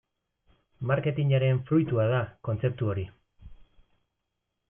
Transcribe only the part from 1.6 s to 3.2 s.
fruitua da kontzeptu hori.